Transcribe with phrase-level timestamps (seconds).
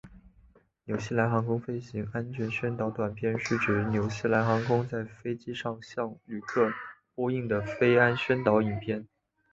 [0.85, 6.71] 纽西兰航空飞行安全宣导短片是指纽西兰航空在飞机上向旅客
[7.13, 9.07] 播映的飞安宣导影片。